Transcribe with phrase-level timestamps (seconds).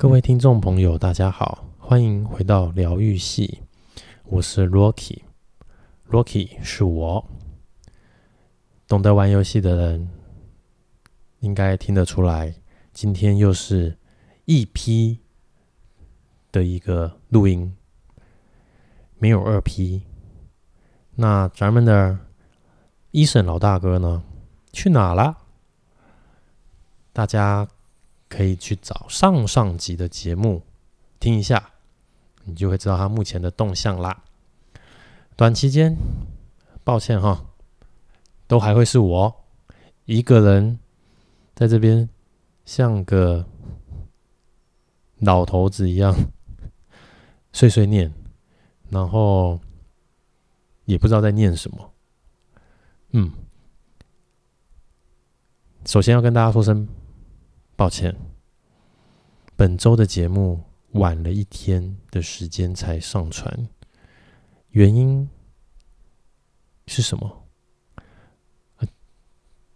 [0.00, 3.60] 各位听众朋友，大家好，欢迎回到疗愈系，
[4.24, 7.26] 我是 Rocky，Rocky 是我。
[8.88, 10.08] 懂得玩游戏的人
[11.40, 12.54] 应该听得出来，
[12.94, 13.98] 今天又是
[14.46, 15.20] 一批
[16.50, 17.76] 的一个录音，
[19.18, 20.04] 没有二批。
[21.16, 22.18] 那咱们的
[23.10, 24.22] 医生老大哥呢？
[24.72, 25.36] 去哪了？
[27.12, 27.68] 大家
[28.30, 30.62] 可以去找上上集的节目
[31.18, 31.72] 听一下，
[32.44, 34.22] 你就会知道他目前的动向啦。
[35.36, 35.96] 短期间，
[36.84, 37.44] 抱歉哈，
[38.46, 39.44] 都还会是我
[40.04, 40.78] 一个人
[41.54, 42.08] 在这边，
[42.64, 43.44] 像个
[45.18, 46.14] 老头子一样
[47.52, 48.12] 碎碎念，
[48.90, 49.58] 然后
[50.84, 51.92] 也不知道在念什么。
[53.10, 53.32] 嗯，
[55.84, 56.88] 首先要跟大家说声。
[57.80, 58.14] 抱歉，
[59.56, 63.66] 本周的节目晚了一天的时间才上传，
[64.72, 65.26] 原因
[66.86, 67.42] 是什么？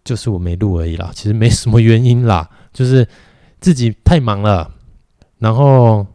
[0.04, 3.08] 就是我没录而已啦，其实没什么原因啦，就是
[3.58, 4.70] 自己太忙了，
[5.38, 6.06] 然后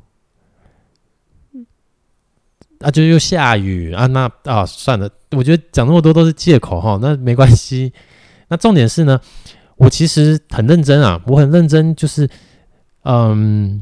[2.81, 7.91] 啊，就又下雨啊，那啊，算了，我觉得讲那么多都是借口哈，那没关系。
[8.47, 9.19] 那重点是呢。
[9.79, 12.29] 我其实很认真啊，我很认真，就是，
[13.03, 13.81] 嗯，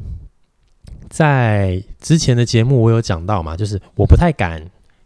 [1.10, 4.64] 在之前的节目我有讲到嘛，就是我不太敢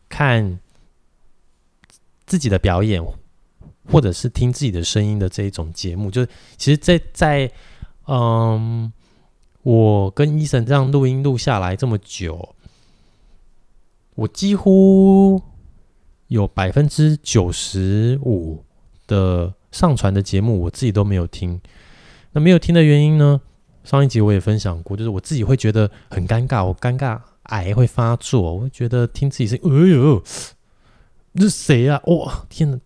[0.10, 0.60] 看
[2.26, 3.02] 自己的表演，
[3.90, 7.50] 或者是听自己的声音的这一种节目，就是其实在，在
[8.08, 8.92] 嗯，
[9.64, 12.54] 我跟 Eason 这样录音录下来这么久，
[14.16, 15.42] 我几乎
[16.28, 18.66] 有百分之九十五
[19.08, 19.54] 的。
[19.72, 21.60] 上传的节目我自己都没有听，
[22.34, 23.40] 那没有听的原因呢？
[23.84, 30.24] 上一集我也分享过，就是我自己会觉得很尴尬，我尴尬癌会发作，我会觉得听自己声音，哎呦，
[31.34, 32.00] 这是谁啊？
[32.06, 32.80] 哇，天哪，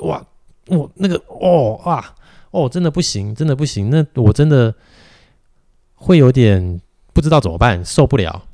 [0.00, 0.26] 哇，
[0.66, 2.14] 我那个哦啊
[2.50, 4.74] 哦，真的不行，真的不行，那我真的
[5.94, 6.80] 会有点
[7.12, 8.48] 不知道怎么办，受不了。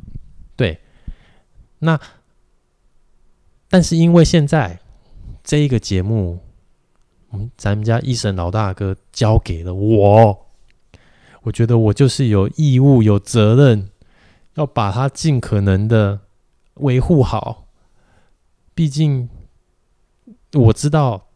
[0.56, 0.81] 对，
[1.78, 1.99] 那
[3.71, 4.81] 但是因为现在
[5.44, 6.41] 这一个节目。
[7.33, 10.47] 嗯，咱们家一审老大哥交给了我，
[11.43, 13.91] 我觉得我就是有义务、有责任，
[14.55, 16.21] 要把他尽可能的
[16.75, 17.67] 维护好。
[18.75, 19.28] 毕竟
[20.55, 21.27] 我知道，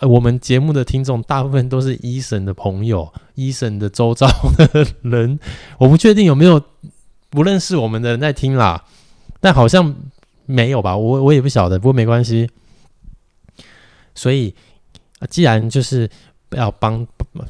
[0.00, 4.26] 我们节目的听众大部分都是一审的朋友一审的周遭
[4.56, 5.38] 的人。
[5.78, 6.62] 我不确定有没有
[7.28, 8.84] 不认识我们的人在听啦，
[9.40, 9.94] 但好像
[10.46, 10.96] 没有吧？
[10.96, 12.48] 我我也不晓得，不过没关系。
[14.14, 14.54] 所以，
[15.28, 16.08] 既然就是
[16.50, 17.04] 要帮，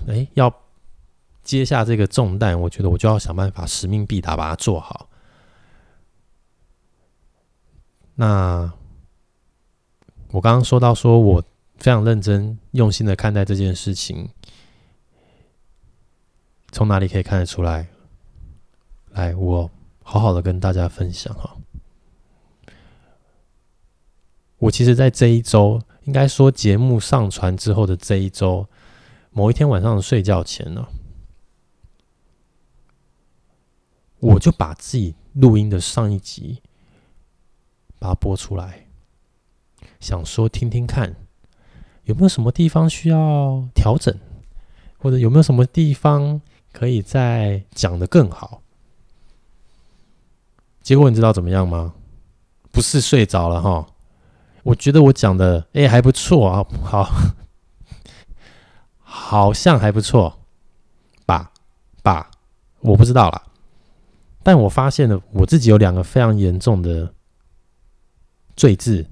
[0.08, 0.52] 哎，要
[1.42, 5.10] 接下这个重担，我觉得我就要想办法，使命必达，把它做好。
[8.14, 8.72] 那
[10.30, 11.44] 我刚刚说到，说我
[11.76, 14.30] 非常认真、用心的看待这件事情，
[16.72, 17.88] 从哪里可以看得出来？
[19.10, 19.70] 来，我
[20.02, 21.56] 好好的跟大家分享哈。
[24.58, 25.82] 我其实，在这一周。
[26.04, 28.66] 应该说，节目上传之后的这一周，
[29.30, 30.86] 某一天晚上睡觉前呢，
[34.20, 36.62] 我就把自己录音的上一集
[37.98, 38.86] 把它播出来，
[39.98, 41.16] 想说听听看
[42.04, 44.14] 有没有什么地方需要调整，
[44.98, 48.60] 或者有没有什么地方可以再讲得更好。
[50.82, 51.94] 结果你知道怎么样吗？
[52.70, 53.86] 不是睡着了哈。
[54.64, 57.08] 我觉得我讲的哎、还不错啊，好，
[58.98, 60.40] 好像还不错
[61.24, 61.52] 吧
[62.02, 62.30] 吧，
[62.80, 63.42] 我不知道啦。
[64.42, 67.12] 但我发现了我自己有两个非常严重的
[68.56, 69.06] 赘字，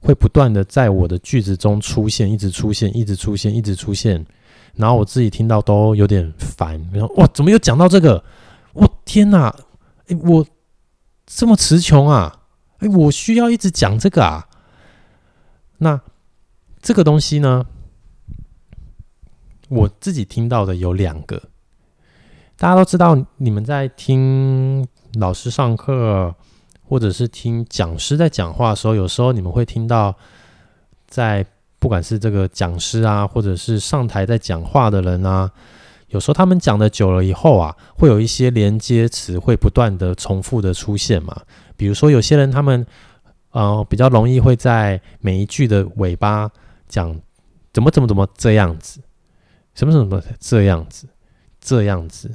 [0.00, 4.24] 会不断的在我的句子中出现，一直出现，一直出现，一直出现，
[4.74, 6.80] 然后我自己听到都有点烦。
[6.92, 8.22] 然后哇，怎么又讲到这个？
[8.72, 9.54] 我天哪！
[10.08, 10.46] 哎、我
[11.26, 12.40] 这么词穷啊！
[12.78, 14.48] 哎、我需要一直讲这个啊？
[15.82, 16.00] 那
[16.80, 17.66] 这个东西呢，
[19.68, 21.42] 我自己听到的有两个。
[22.56, 26.32] 大家都知道，你们在听老师上课，
[26.88, 30.14] 或者是听讲师在讲话的时候，有时候你们会听到，
[31.08, 31.44] 在
[31.80, 35.50] 不管是这个讲师啊，或者是上台在讲话的人啊，
[36.10, 41.42] 有时候他们讲的久了以后啊，会有一些连接词会不断的重复的出现嘛。
[41.76, 42.86] 比如说，有些人他们。
[43.52, 46.50] 呃，比较容易会在每一句的尾巴
[46.88, 47.14] 讲
[47.72, 49.00] 怎么怎么怎么这样子，
[49.74, 51.06] 什么什么这样子，
[51.60, 52.34] 这样子，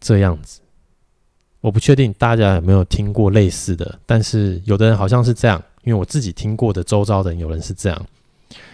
[0.00, 0.60] 这样子。
[1.60, 8.06] 我不确定大家有没有听过类似的，但是有的人好像是这样，因为我自己听过的周遭的人有人是这样。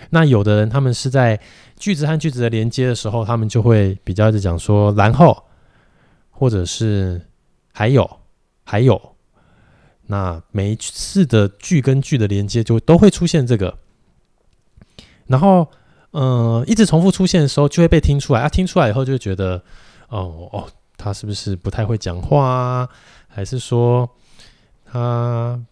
[0.08, 1.38] 那有的人他们是在
[1.76, 5.36] 句子和句子的连接的时候，他们就会比较一直讲说然后，
[6.30, 7.20] 或者是
[7.72, 8.08] 还有
[8.64, 9.15] 还有。
[10.06, 13.78] 那每一次的句跟句的连接就都会出现这个，
[15.26, 15.68] 然后
[16.12, 19.62] 嗯、一直重复出现的时候就会被听出来啊，听出来以后就觉得
[20.08, 20.68] 哦哦。
[20.98, 22.88] 他是不是不太会讲话啊？
[23.28, 24.08] 还是说
[24.86, 25.62] 他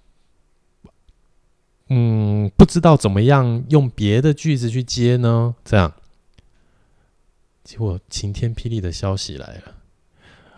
[1.88, 5.54] 嗯不知道怎么样用别的句子去接呢？
[5.64, 5.94] 这样，
[7.64, 9.76] 结果晴天霹雳的消息来了。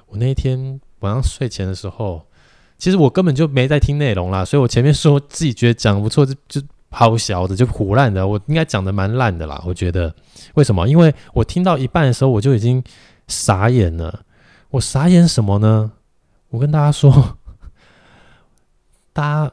[0.07, 2.27] 我那一天晚上睡前的时候，
[2.79, 8.27] 其实我根本就没在听内容啦，所以我前面说自己觉得讲不错，就就好小的，就胡烂的。
[8.27, 10.15] 我应该讲的蛮烂的啦，我觉得。
[10.55, 10.89] 为什么？
[10.89, 12.83] 因为我听到一半的时候，我就已经
[13.29, 14.23] 傻眼了。
[14.71, 15.93] 我傻眼什么呢？
[16.49, 17.37] 我跟大家说，
[19.13, 19.53] 大家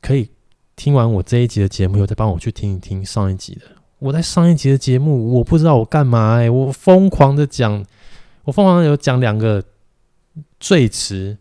[0.00, 0.30] 可以
[0.74, 3.62] 听完我这一集的节目，又再帮我去听一听上一集的。
[3.98, 7.84] 我在上一集的节目，我不知道我干嘛哎、我疯狂的讲，
[8.44, 9.62] 我疯狂的有讲两个
[10.60, 11.36] 最迟，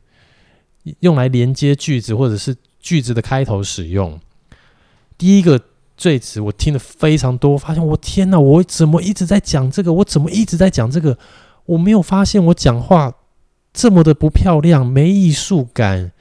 [1.00, 4.20] 用来连接句子或者是句子的开头使用。
[5.18, 5.60] 第一个
[5.98, 9.94] 最词我听的非常多，发现我天哪，我怎么一直在讲这个？
[9.94, 11.18] 我怎么一直在讲这个？
[11.66, 13.14] 我没有发现我讲话
[13.74, 16.12] 这么的不漂亮，没艺术感，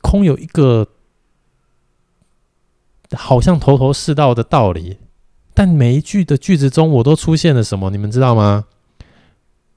[0.00, 0.88] 空有一个
[3.12, 4.98] 好像头头是道的道理，
[5.52, 7.90] 但每一句的句子中我都出现了什么？
[7.90, 8.64] 你们知道吗？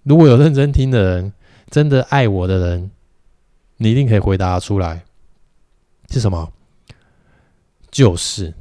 [0.04, 1.34] 如果有认真听的人，
[1.70, 2.92] 真的爱我的人，
[3.78, 5.06] 你一定可以回答出来，
[6.10, 6.52] 是什么？
[7.90, 8.54] 就是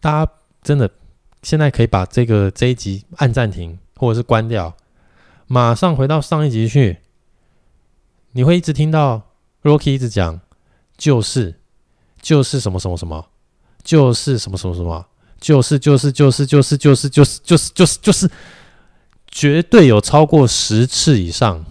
[0.00, 0.90] 大家真的。
[1.42, 4.74] 现在可以把这个这一集按暂停，或者是关掉，
[5.46, 7.00] 马上回到上一集去。
[8.32, 10.40] 你会一直听到 Rocky 一直讲，
[10.96, 11.60] 就是
[12.18, 13.28] 就是什么什么什么，
[13.82, 15.06] 就是什么什么什么，
[15.38, 18.30] 就是就是就是就是就是就是就是就是就是，
[19.34, 21.64] 绝对有超过十次以上。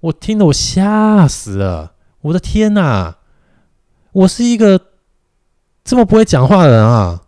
[0.00, 3.16] 我听得我吓死了，我的天哪！
[4.12, 4.92] 我是一个
[5.82, 7.22] 这么不会讲话的人啊！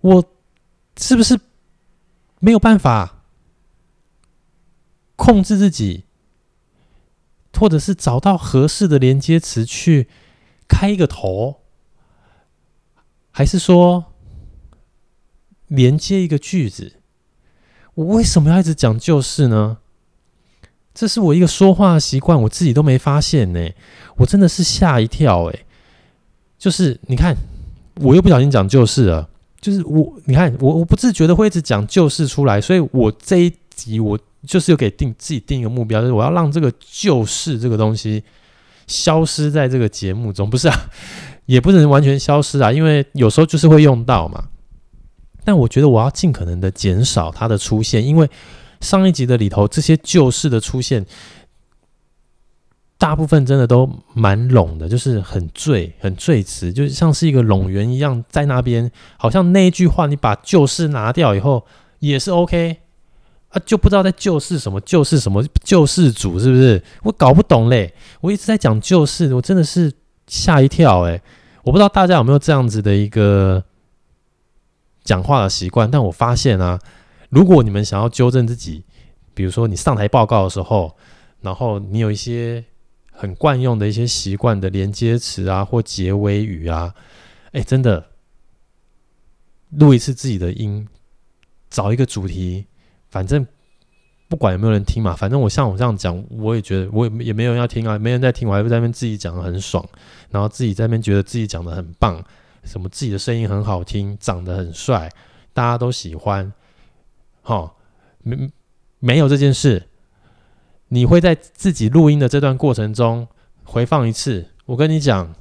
[0.00, 0.24] 我
[0.96, 1.40] 是不是
[2.38, 3.24] 没有办法
[5.16, 6.04] 控制自己，
[7.52, 10.08] 或者是找到合适的连接词去
[10.68, 11.62] 开一个头，
[13.32, 14.12] 还是说
[15.66, 17.01] 连接一个句子？
[17.94, 19.78] 我为什么要一直讲旧事呢？
[20.94, 23.70] 这是我一个说话的习惯，我自己都没发现呢。
[24.16, 25.58] 我真的是吓一跳哎！
[26.58, 27.34] 就是你看，
[27.96, 29.28] 我又不小心讲旧事了。
[29.60, 38.22] 就是我，你看我，我不自觉的会一直讲旧事出来，所以我这一集我就是有给定自己定一个目标，就是我要让这个旧事这个东西
[38.86, 40.90] 消失在这个节目中，不是啊，
[41.46, 44.48] 也不能完全消失啊，因为有时候就是会用到嘛。
[45.44, 48.28] 但我觉得我要尽可能的减少它的出现，因为
[48.80, 51.04] 上一集的里头这些旧事的出现。
[52.98, 61.66] 大部分真的都蛮冗的，就是很赘、很赘词，就像是一个冗员一样，在那边好像那一句话，你把旧事拿掉以后
[61.98, 62.76] 也是 OK
[63.48, 66.80] 啊，就不知道在就是什么，就是什么救世主是不是？
[67.02, 69.92] 我搞不懂嘞，我一直在讲就是，我真的是
[70.28, 71.20] 吓一跳诶，
[71.64, 73.64] 我不知道大家有没有这样子的一个
[75.04, 76.78] 讲话的习惯，但我发现啊，
[77.30, 78.84] 如果你们想要纠正自己，
[79.34, 80.96] 比如说你上台报告的时候，
[81.40, 82.64] 然后你有一些。
[83.14, 86.92] 很惯用的一些习惯的连接词啊，或结尾语啊，
[87.52, 88.04] 哎，真的
[89.68, 90.88] 录一次自己的音，
[91.68, 92.64] 找一个主题，
[93.10, 93.46] 反正
[94.28, 99.86] 不管有没有人听嘛，反正我像我这样讲，我也觉得我也也没有人要听啊，没人在听，我还不在那边自己讲的很爽，
[100.30, 102.20] 然后自己在那边觉得自己讲的很棒，
[102.62, 105.10] 什么自己的声音很好听，长得很帅，
[105.52, 106.52] 大家都喜欢，
[107.42, 107.74] 哈，
[108.22, 108.50] 没
[108.98, 109.88] 没有这件事。
[110.88, 113.26] 你会在自己录音的这段过程中
[113.64, 114.48] 回放一次。
[114.66, 115.34] 我跟你讲，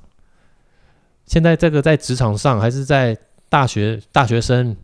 [1.25, 3.17] 现在这个在职场上还是在
[3.49, 4.77] 大学大学生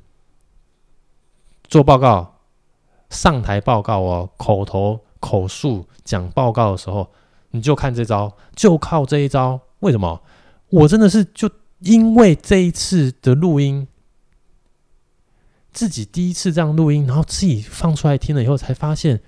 [1.64, 2.42] 做报告、
[3.10, 7.10] 上台报告哦，口头口述讲报告的时候，
[7.52, 9.60] 你就看这招，就靠这一招。
[9.80, 10.22] 为什么？
[10.70, 11.50] 我真的是就
[11.80, 13.88] 因为这一次的录音，
[15.72, 19.22] 自己第一次这样录音，然后自己放出来听了以后，才发现。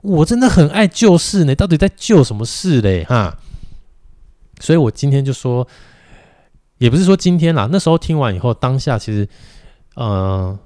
[0.00, 3.02] 我真的很爱旧事呢，到底在就什么事嘞？
[3.02, 3.36] 哈，
[4.60, 5.66] 所以我今天就说，
[6.78, 9.28] 也不是说今天啦，那时候听完以后，当下其实，
[9.96, 10.56] 呃，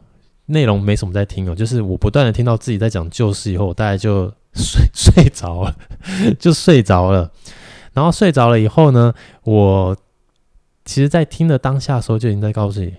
[0.46, 5.74] 内容没什么在听哦，就是我不断的听到自己在讲旧事以后，我大概就睡 睡着了，
[6.38, 7.32] 就睡着了。
[7.94, 9.96] 然后睡着了以后呢，我
[10.84, 12.96] 其实在听的当下的时候，就已经在告诉你，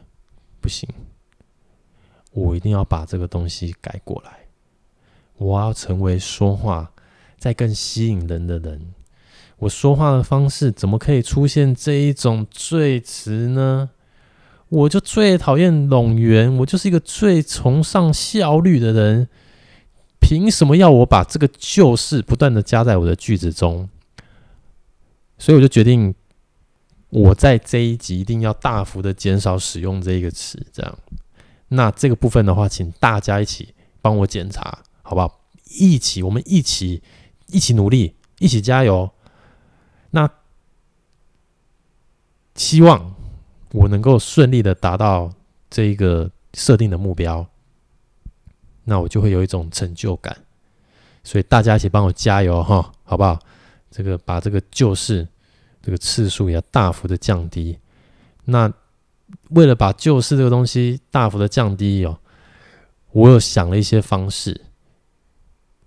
[0.61, 0.87] 不行，
[2.31, 4.47] 我一定要把这个东西改过来，
[5.37, 6.91] 我要成为说话
[7.37, 8.93] 再更吸引人的人。
[9.57, 13.91] 我说话的方式怎么可以出现这一种赘词呢？
[14.69, 19.27] 我就最讨厌冗员，我就是一个最崇尚效率的人，
[20.19, 23.87] 凭什么要我把这个旧事不断的加在我的句子中？
[25.37, 26.15] 所以我就决定，
[27.13, 30.97] 我在这一集一定要大幅的减少使用这一个词，这样。
[31.67, 35.41] 那这个部分的话，请大家一起帮我检查，好不好？
[35.77, 37.03] 一起，我们一起，
[37.47, 39.11] 一起努力，一起加油。
[40.11, 40.29] 那
[42.55, 43.13] 希望。
[43.73, 45.33] 我能够顺利的达到
[45.67, 47.43] 这一个设定的目标，
[48.83, 50.45] 那我就会有一种成就感。
[51.23, 53.39] 所以大家一起帮我加油哈，好不好？
[53.89, 55.27] 这个把这个旧事
[55.83, 57.77] 这个次数也要大幅的降低。
[58.45, 58.73] 那
[59.49, 62.17] 为了把旧事这个东西大幅的降低哦，
[63.11, 64.61] 我有想了一些方式。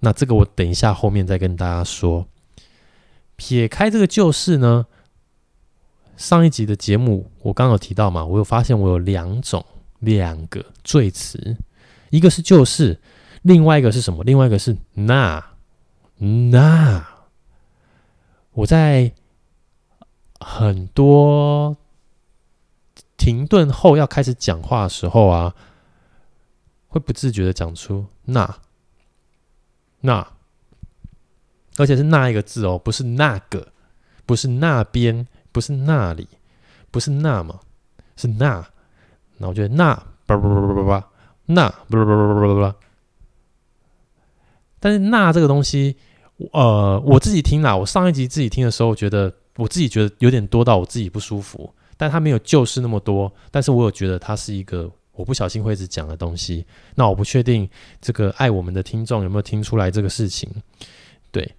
[0.01, 2.29] 那这个我等一下后面再跟大家说。
[3.37, 4.87] 撇开这个旧事呢，
[6.17, 9.65] 上一集的节目，我刚有提到嘛，我有发现我有两种
[9.99, 11.57] 两个罪词，
[12.11, 12.99] 一个是旧事，
[13.43, 14.25] 另外一个是什么？
[14.25, 15.45] 另外一个是那
[16.19, 17.07] 那。
[18.53, 19.13] 我在
[20.49, 21.77] 很多
[23.17, 25.55] 停顿后要开始讲话的时候啊，
[26.89, 28.59] 会不自觉的讲出那
[30.01, 30.27] 那，
[31.77, 33.73] 而且是那一个字哦，不是那个，
[34.25, 35.27] 不是那边。
[35.53, 36.29] 不是那里，
[36.91, 37.59] 不是那么，
[38.15, 38.63] 是那。
[39.39, 39.95] 那我觉得那
[40.27, 41.11] 叭叭叭叭叭叭，
[41.47, 42.77] 那叭叭叭叭叭叭叭。
[44.79, 45.97] 但是那这个东西，
[46.53, 51.73] 呃，我自己听啦，我上一集自己听的时候，觉得我自己觉得有点多到我自己不舒服。
[51.97, 56.67] 但它没有就是那么多，但是我有觉得它是一个我不小心会一直讲的东西。
[56.95, 57.69] 那我不确定
[58.01, 60.51] 这个爱我们的听众有没有听出来这个事情，
[61.31, 61.55] 对，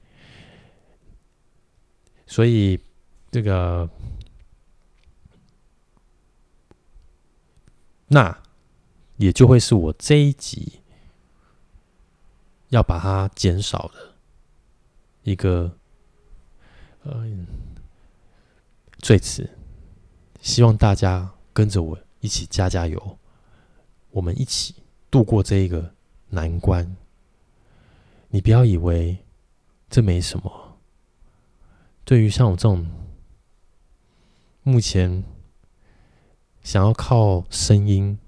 [2.26, 2.80] 所以。
[3.30, 3.88] 这个，
[8.08, 8.42] 那
[9.18, 10.80] 也就会是我这一集
[12.70, 14.16] 要把它减少的
[15.24, 15.78] 一个
[17.04, 17.28] 呃
[19.08, 19.50] 最迟。
[20.42, 23.18] 希望大家跟着我一起加加油，
[24.10, 24.76] 我们一起
[25.10, 25.96] 度过这一个
[26.28, 26.98] 难关。
[28.28, 29.18] 你不要以为
[29.90, 30.78] 这没什么，
[32.04, 32.86] 对于像我这种。
[34.62, 35.24] 目前
[36.62, 38.20] 想要靠声音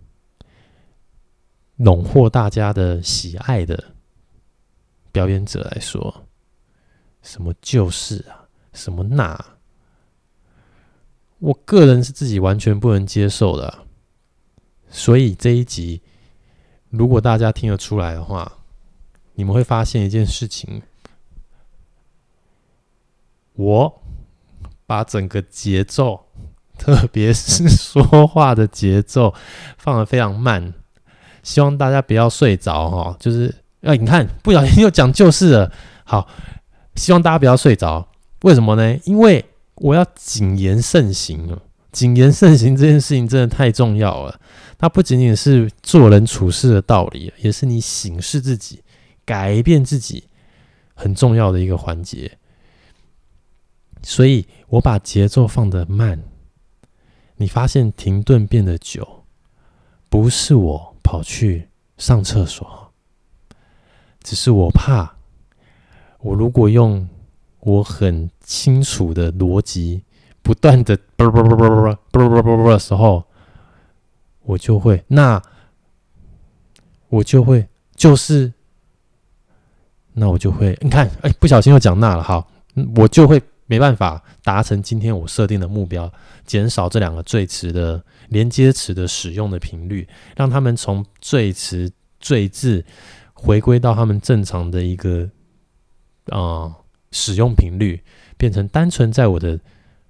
[1.76, 3.92] 笼获大家的喜爱的
[5.12, 6.24] 表演者来说，
[7.22, 9.59] 什么就是啊，什么那，
[11.40, 13.80] 我个人是自己完全不能接受的。
[14.90, 16.02] 所以这一集，
[16.90, 18.52] 如果大家听得出来的话，
[19.34, 20.82] 你们会发现一件事情，
[23.54, 24.02] 我
[24.86, 26.26] 把整个节奏。
[26.80, 29.34] 特别是说话的节奏
[29.78, 30.74] 放得非常慢，
[31.44, 33.18] 希望大家不要睡着哈。
[33.20, 35.74] 就是，哎，你看，不小心又讲旧事了。
[36.06, 36.26] 好，
[36.96, 38.08] 希望大家不要睡着。
[38.44, 38.98] 为什么呢？
[39.04, 39.44] 因为
[39.80, 41.60] 我要谨言慎行！
[41.92, 44.40] 谨言慎行这件事情真的太重要了。
[44.78, 48.84] 它不仅仅是做人处事的道理，也是你醒视自己、
[49.26, 50.26] 改变自己
[50.94, 52.38] 很重要的一个环节。
[54.04, 56.24] 所以我把节奏放得慢。
[57.38, 59.24] 你发现停顿变得久，
[60.10, 62.94] 不是我跑去上厕所，
[64.22, 65.16] 只是我怕，
[66.20, 67.08] 我如果用
[67.62, 70.04] 我很清楚的逻辑，
[70.42, 73.24] 不断的啵啵啵啵啵啵啵啵啵的时候，
[74.44, 75.42] 我就会，那
[77.10, 78.54] 我就会就是，
[80.14, 82.50] 那我就会，你看，哎，不小心又讲那了，好，
[82.96, 83.42] 我就会。
[83.72, 86.12] 没办法达成今天我设定的目标，
[86.44, 92.84] 减少这两个最词的连接词的使用的频率，让他们从最词最字
[93.32, 95.30] 回归到他们正常的一个
[96.30, 96.76] 啊、
[97.12, 98.04] 使用频率，
[98.38, 99.60] 变成单纯在我的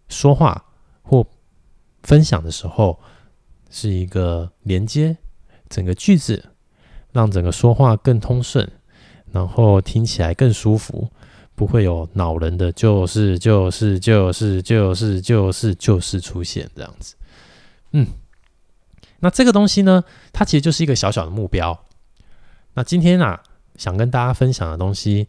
[0.08, 0.66] 说话
[1.02, 1.26] 或
[2.04, 3.00] 分享的时候
[3.70, 5.18] 是一个连接
[5.70, 6.52] 整个句子，
[7.12, 8.70] 让整个说话更通顺，
[9.32, 11.10] 然后听起来更舒服。
[11.56, 17.16] 不会有恼人的，就是就是就是就是就是就是出现这样子，
[17.92, 18.08] 嗯，
[19.20, 21.78] 那这个东西呢，它其实就是一个小小的目标。
[22.76, 23.44] 那今天啊，
[23.76, 25.28] 想跟大家分享的东西，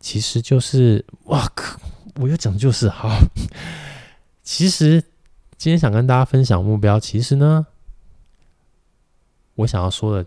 [0.00, 1.78] 其实就是哇靠，
[2.16, 3.08] 我要讲就是好。
[4.42, 5.00] 其实
[5.56, 7.66] 今天想跟大家分享目标，其实呢，
[9.54, 10.26] 我想要说的。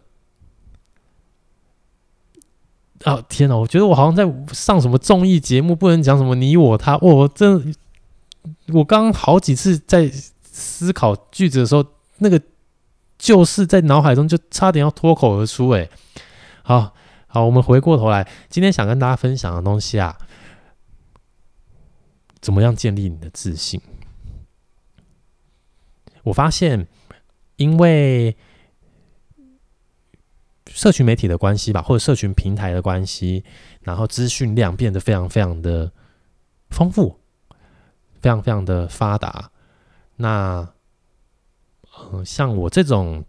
[3.06, 3.58] 哦天哪！
[3.58, 6.98] 我觉得我好像在上什么综艺节目，不能讲什么你我他。
[7.00, 7.76] 我真，
[8.68, 10.10] 我刚刚好几次在
[10.44, 11.86] 思考句子的时候，
[12.20, 12.42] 那个
[13.18, 15.68] 就是在脑海中就差点要脱口而出。
[15.72, 15.90] 哎，
[16.64, 16.96] 好
[17.34, 20.16] 好，我们回过头来，今天想跟大家分享的东西啊，
[22.40, 23.82] 怎么样建立你的自信？
[26.26, 26.88] 我发现，
[27.56, 28.38] 因为。
[30.68, 33.44] 社群媒体的关系吧，或者社群平台的关系，
[33.82, 35.92] 然后资讯量变得非常非常的
[36.70, 37.20] 丰富，
[38.22, 39.52] 非常非常的发达。
[40.16, 40.68] 那，
[42.12, 43.24] 嗯、像我这种，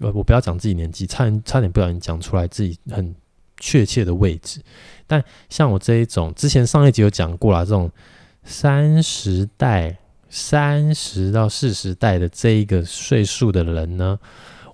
[0.00, 3.14] 我我不要讲自己年纪，差差点不小心讲出来自己很
[3.58, 4.60] 确切的位置。
[5.06, 7.90] 但像我这一种，之前上一集有讲过了，这种
[8.44, 9.98] 三十代、
[10.28, 14.18] 三十到四十代的这一个岁数的人呢。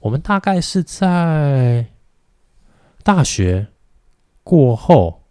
[0.01, 1.87] 我们大概是在
[3.05, 3.69] 大学
[4.43, 5.23] 过后，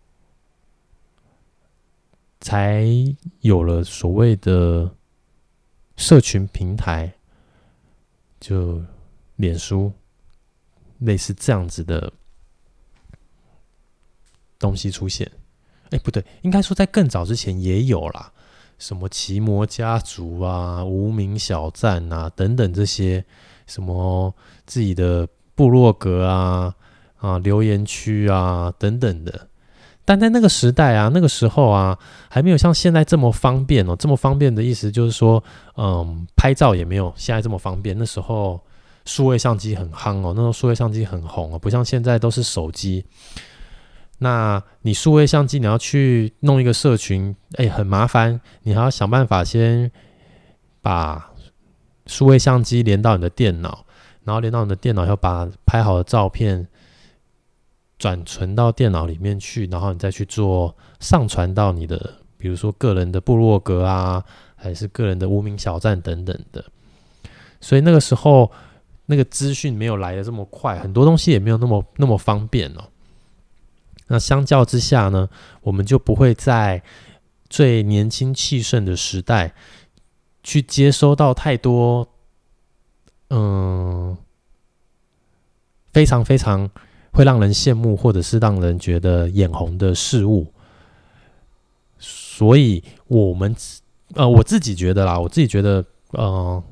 [2.40, 2.86] 才
[3.42, 4.90] 有了所谓的
[5.98, 7.14] 社群平台，
[8.40, 8.82] 就
[9.42, 9.92] 脸书，
[11.00, 12.14] 类似这样子的
[14.58, 15.30] 东西出现。
[15.90, 18.32] 哎，不对，应该说在更早之前也有啦，
[18.80, 23.26] 什么奇摩家族啊、无名小站啊等等这些。
[23.68, 26.76] 什么自己的部落格啊
[27.20, 29.48] 啊留言区啊等等的，
[30.04, 33.96] 但在那个时代啊，那个时候啊，还没有像现在这么方便哦。
[33.96, 35.42] 这么方便的意思就是说，
[35.78, 37.98] 嗯，拍照也没有现在这么方便。
[37.98, 38.60] 那时候
[39.05, 43.05] 数位相机很夯哦，那时候数位相机很红哦，不像现在都是手机。
[44.20, 49.92] 那你数位相机你要去弄一个社群，哎，很麻烦，你还要想办法先
[50.81, 51.27] 把。
[52.07, 53.85] 数位相机连到你的电脑，
[54.24, 56.68] 然后连到你的电脑，要把拍好的照片
[57.98, 64.22] 转存到电脑里面去，然后你再去做上传到你的，比如说个人的部落格啊，
[64.55, 66.66] 还是个人的无名小站等等的。
[67.61, 68.51] 所以那个时候，
[69.12, 72.90] 那个资讯没有来得这么快，很多东西也没有那么那么方便哦。
[74.08, 75.30] 那相较之下呢，
[75.62, 76.82] 我们就不会在
[77.50, 79.54] 最年轻气盛的时代。
[80.44, 82.08] 去接收到太多，
[83.30, 84.18] 嗯，
[85.94, 86.68] 非常非常
[87.12, 90.52] 会让人羡慕，或者是让人觉得眼红的事物，
[92.00, 93.56] 所以我们
[94.16, 96.64] 呃，我自己觉得啦，我自己觉得，呃，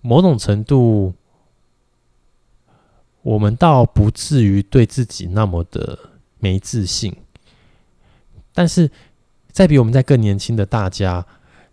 [0.00, 1.12] 某种程度，
[3.22, 5.98] 我们倒不至于对自己那么的
[6.38, 7.14] 没自信，
[8.54, 8.90] 但是
[9.50, 11.26] 在比我们在更年轻的大家。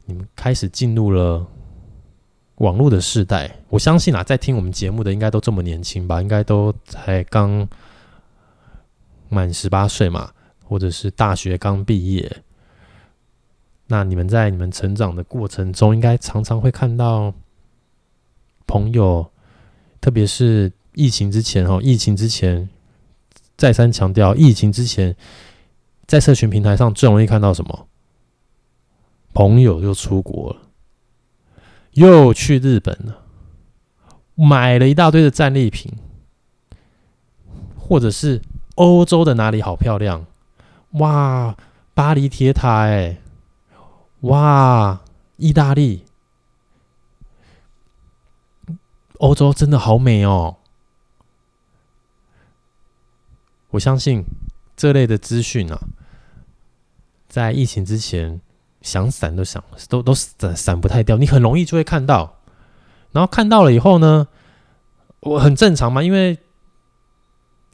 [0.09, 1.45] 你们开始进入了
[2.59, 6.21] 网络的世代，我相信啊，在听我们节目的应该都这么年轻吧？
[6.21, 7.67] 应该都才刚
[9.27, 10.31] 满十八岁嘛，
[10.63, 12.37] 或者是大学刚毕业。
[13.87, 17.33] 那你们在你们成长的过程中，应该常常会看到
[18.65, 19.29] 朋友，
[19.99, 22.67] 特别是疫情之前哦，疫情之前
[23.55, 25.15] 再三强调，疫情之前
[26.07, 27.87] 在社群平台上最容易看到什么？
[29.31, 30.57] 朋友又出国了，
[31.91, 33.19] 又去日本了，
[34.33, 35.93] 买了一大堆的战利品，
[37.77, 38.41] 或者是
[38.73, 40.25] 欧洲的哪里好漂亮，
[40.93, 41.55] 哇，
[41.93, 43.19] 巴黎铁塔哎，
[44.21, 45.01] 哇，
[45.35, 46.05] 意大利，
[49.19, 50.56] 欧洲真的好美哦！
[53.71, 54.23] 我相信
[54.75, 55.79] 这类的资讯啊，
[57.27, 58.39] 在疫情之前。
[58.79, 62.37] 想闪都想都都闪闪不太掉，你很容易就会看到，
[63.11, 64.27] 然后看到了以后呢，
[65.19, 66.37] 我很正常嘛，因为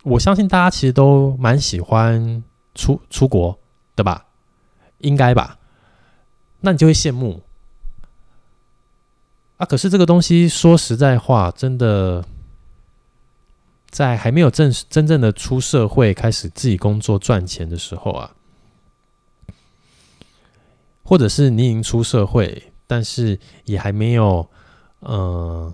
[0.02, 3.60] 我相信大家其实都蛮喜欢出出国
[3.96, 4.26] 的吧，
[5.00, 5.60] 应该吧？
[6.62, 7.44] 那你就会羡慕
[9.58, 9.66] 啊。
[9.66, 12.26] 可是这个东西说实在话，真的
[13.94, 18.36] 在还没有正真正的出社会，开始自己工作赚钱的时候啊。
[21.04, 24.50] 或者是你已经出社会，但是也还没有，
[25.02, 25.72] 呃，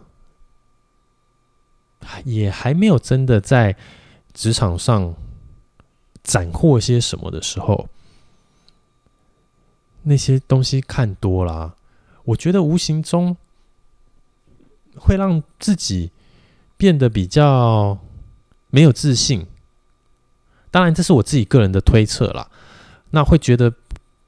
[2.26, 3.78] 也还没有真的在
[4.34, 5.16] 职场上
[6.24, 7.88] 斩获些什么的时候，
[10.04, 11.76] 那些东西看多了，
[12.26, 13.38] 我觉得无形中
[14.98, 16.12] 会让自己
[16.76, 18.00] 变得比较
[18.70, 19.46] 没有自信。
[20.72, 22.48] 当然，这是我自己个人的推测啦。
[23.12, 23.74] 那会觉得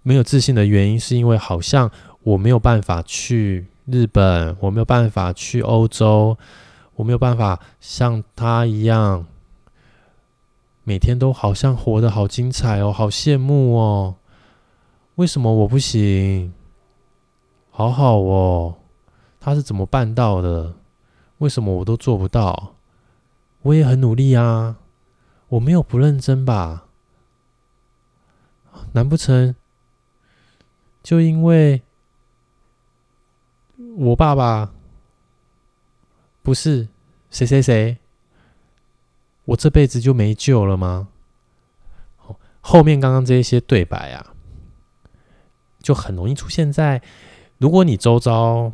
[0.02, 1.92] 没有自信的原因，是因为好像
[2.24, 6.38] 我没有办法去日本，我没有办法去欧洲，
[6.96, 9.28] 我没有办法像他一样，
[10.84, 14.16] 每天都好像活得好精彩哦，好羡慕哦。
[15.16, 16.52] 为什么我不行？
[17.70, 18.76] 好好哦，
[19.40, 20.74] 他是怎么办到的？
[21.38, 22.74] 为什么我都做不到？
[23.64, 24.78] 我也很努力啊。
[25.50, 26.86] 我没有不认真吧？
[28.94, 29.54] 难不成
[31.04, 31.82] 就因为
[33.98, 34.72] 我爸爸
[36.42, 36.88] 不是
[37.30, 37.98] 谁谁谁，
[39.44, 41.10] 我这辈子就没救了吗？
[42.62, 44.34] 后面刚刚这些对白啊，
[45.80, 47.02] 就很容易出现在
[47.58, 48.72] 如果你周遭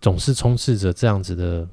[0.00, 1.68] 总是充斥着这样子的。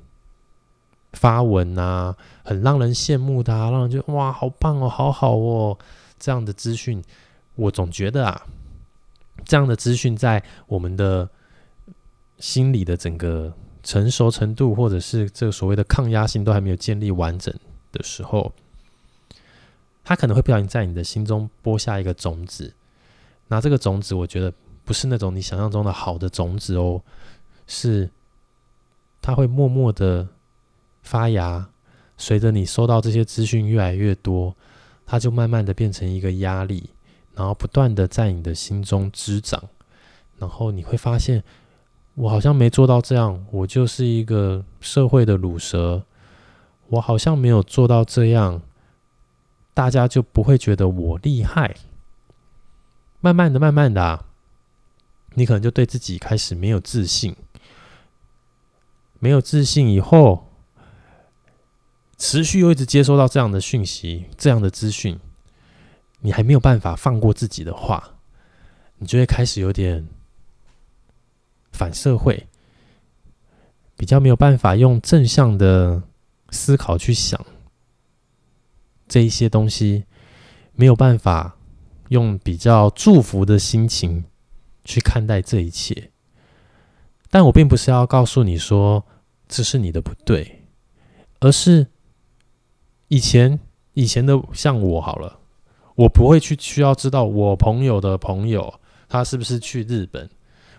[1.13, 5.77] 发文啊，很让人羡慕的，让人觉得哇，好棒哦，好好哦，
[6.17, 7.03] 这样的资讯，
[7.55, 8.45] 我总觉得啊，
[9.43, 11.29] 这样的资讯在我们的
[12.39, 17.53] 心理的整个成熟程度，或者是这个所谓的抗压性都还没有建立完整
[17.91, 18.51] 的时候，
[20.03, 22.73] 它可能会不小心在你的心中播下一个种子。
[23.49, 24.53] 那这个种子，我觉得
[24.85, 27.01] 不是那种你想象中的好的种子哦，
[27.67, 28.09] 是
[29.21, 30.25] 它会默默的。
[31.01, 31.67] 发芽，
[32.17, 34.55] 随着你收到这些资讯越来越多，
[35.05, 36.89] 它就慢慢的变成一个压力，
[37.33, 39.61] 然后不断的在你的心中滋长，
[40.37, 41.43] 然后你会发现，
[42.15, 46.03] 我好像没做到这样，我就是一个社会的乳蛇，
[46.87, 48.61] 我好像没有做到这样，
[49.73, 51.75] 大家就不会觉得我厉害。
[53.19, 54.25] 慢慢的，慢慢的啊，
[55.33, 57.35] 你可能就对自己开始没有自信，
[59.19, 60.50] 没有自信以后。
[62.21, 65.19] 持续又一直接收到这样的讯息，这样的资讯，
[66.19, 68.13] 你还没有办法放过自己的话，
[68.99, 70.07] 你就会开始有点
[71.71, 72.45] 反社会，
[73.97, 76.03] 比较没有办法用正向的
[76.51, 77.43] 思考去想
[79.07, 80.05] 这一些东西，
[80.73, 81.57] 没有办法
[82.09, 84.23] 用比较祝福的心情
[84.85, 86.11] 去看待这一切。
[87.31, 89.03] 但我并不是要告诉你说
[89.47, 90.67] 这是你的不对，
[91.39, 91.87] 而是。
[93.11, 93.59] 以前
[93.93, 95.37] 以前的像我好了，
[95.95, 98.73] 我不会去需要知道我朋友的朋友
[99.09, 100.29] 他是不是去日本，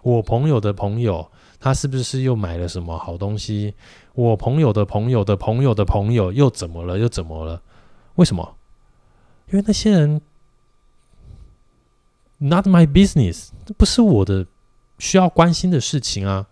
[0.03, 3.75] 我朋友的朋友他是不是又买了什么好东西，
[4.15, 7.61] 我朋友的朋友的朋友的朋友又怎么了又怎么了？
[8.15, 8.57] 为什么？
[9.51, 10.19] 因为那些人
[12.39, 14.47] not my business，这不是我的
[14.99, 16.47] 需要关心的事情啊。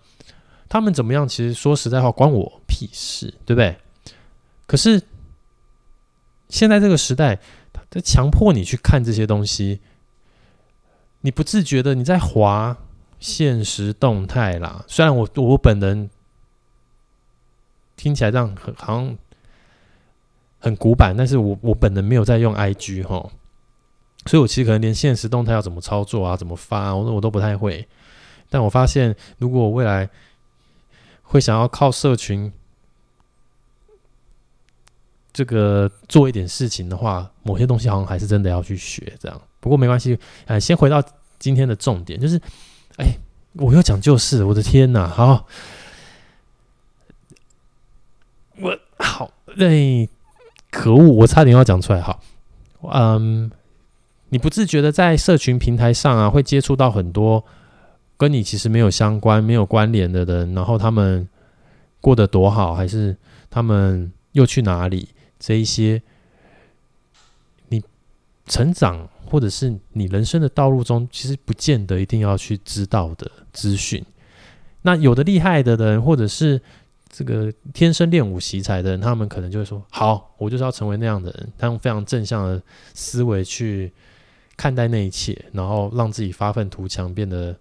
[0.69, 1.27] 他们怎么样？
[1.27, 3.79] 其实说实在话，关我屁事，对不对？
[4.67, 5.01] 可是。
[6.51, 7.39] 现在这个时代，
[7.89, 9.81] 他强迫你去看这些东西，
[11.21, 12.77] 你不自觉的你在滑
[13.21, 14.85] 现实动态啦。
[14.89, 16.11] 虽然我我本人
[17.97, 19.17] 听起来这样很好像
[20.59, 23.31] 很古板，但是我我本人没有在用 IG 齁，
[24.27, 27.89] 所以我其实可能连现实动态要怎么操作啊，怎么发啊，我我都不太会。
[28.51, 30.11] 但我发现，如果我未来
[31.23, 32.53] 会想要靠社群。
[35.33, 39.41] 这个做一点事情的话，某些东西好像还是真的要去学，这样。
[39.61, 41.03] 不过没关系，呃，先回到
[41.39, 42.41] 今天的重点，就是，
[42.97, 43.07] 哎，
[43.55, 45.07] 我又讲就是，我的天哪！
[45.07, 45.47] 好，
[48.59, 50.09] 我好，哎，
[50.71, 52.01] 可恶，我差点要讲出来。
[52.01, 52.23] 好，
[52.93, 53.51] 嗯，
[54.31, 57.45] 你不自觉的在社群平台上啊，会接触到很多
[58.17, 61.29] 跟你其实没有相关、没有关联的人，然后他们
[62.01, 63.17] 过得多好，还是
[63.51, 65.09] 他们又去哪里？
[65.41, 66.01] 这一些，
[67.71, 67.83] 你
[68.47, 74.05] 成长或者是你人生的道路中，其实不见得一定要去知道的资讯。
[74.83, 76.61] 那有的厉害的人，或者是
[77.09, 82.63] 这个天生练武奇才的人，他们可能就会说：“好，我就是要成为那样的人。”他用非常正向的
[82.95, 83.93] 思维去
[84.57, 87.57] 看待那一切，然后让自己发愤图强，变得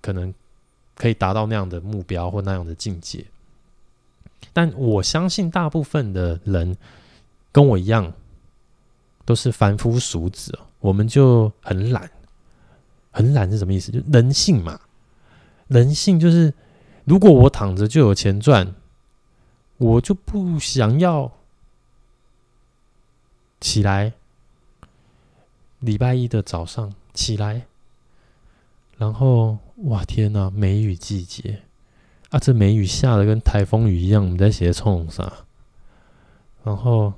[0.00, 0.32] 可能
[0.94, 3.24] 可以达到那样的目标或那样的境界。
[4.52, 6.76] 但我相信大部分的人
[7.52, 8.12] 跟我一样，
[9.24, 10.58] 都是凡夫俗子。
[10.80, 12.10] 我们就很懒，
[13.10, 13.90] 很懒是什么意思？
[13.90, 14.80] 就人性嘛。
[15.68, 16.54] 人性就是，
[17.04, 18.74] 如果我躺着就有钱赚，
[19.78, 21.32] 我就不想要
[23.60, 24.12] 起来。
[25.80, 27.66] 礼拜一的早上起来，
[28.96, 31.62] 然后哇天哪，梅雨季节。
[32.30, 35.32] 啊，这梅雨下的跟台风雨一样，我们在写冲啥？
[36.64, 37.12] 然后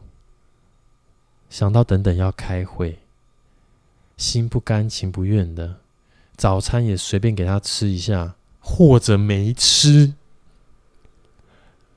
[1.48, 2.98] 想到等等要开会，
[4.18, 5.76] 心不甘情不愿的，
[6.36, 10.12] 早餐也随便给他吃一下，或者没吃。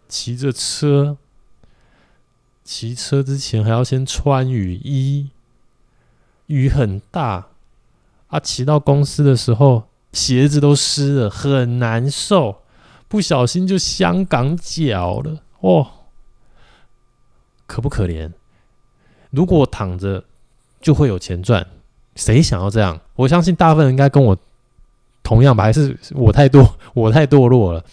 [0.07, 1.17] 骑着车，
[2.63, 5.29] 骑车之前还要先穿雨衣，
[6.47, 7.49] 雨很大
[8.27, 8.39] 啊！
[8.39, 12.60] 骑到公司的时候，鞋子都湿了，很难受。
[13.11, 15.85] 不小心就香港脚了哦，
[17.67, 18.31] 可不可怜？
[19.31, 20.23] 如果躺着
[20.79, 21.67] 就会有钱赚，
[22.15, 22.97] 谁想要这样？
[23.15, 24.37] 我相信大部分人应该跟我
[25.23, 27.83] 同样吧，还是我太多， 我太堕落了。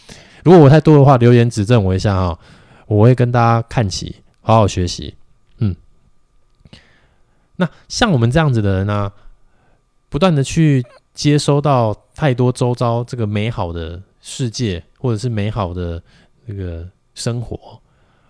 [0.44, 2.38] 如果我太多的话，留言指正我一下哈，
[2.86, 5.16] 我会跟大家看齐，好好学习。
[5.58, 5.74] 嗯，
[7.56, 9.12] 那像我们这样子的人呢、
[10.08, 14.84] 不断的去接收到太多周遭这个美好的世界。
[15.00, 16.02] 或者是美好的
[16.44, 17.80] 那个生活，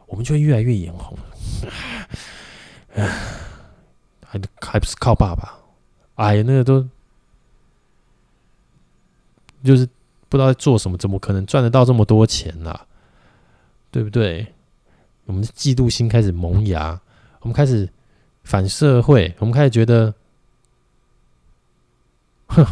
[0.04, 1.16] 我们就会越来越眼红。
[4.22, 5.58] 还还不是靠爸爸？
[6.16, 6.86] 哎呀，那个都
[9.64, 9.88] 就是
[10.28, 12.86] 不知道在做什么，怎么可能赚得到这么多钱呢、啊？
[13.90, 14.46] 对不对？
[15.24, 17.00] 我们的嫉妒心开始萌芽，
[17.40, 17.88] 我们开始
[18.44, 20.14] 反社会，我们开始觉得，
[22.48, 22.66] 哼。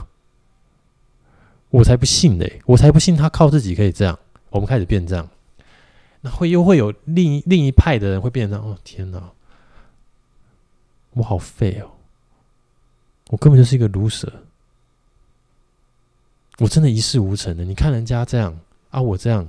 [1.77, 2.63] 我才不信嘞！
[2.65, 4.19] 我才不信他靠自己可以这样。
[4.49, 5.29] 我们开始变这样，
[6.23, 9.31] 那会又会有另一另一派的人会变成哦，天哪，
[11.11, 11.91] 我好废哦！
[13.29, 14.33] 我根本就是一个 loser，
[16.57, 17.63] 我真的一事无成的。
[17.63, 18.59] 你看人家这样
[18.89, 19.47] 啊，我这样，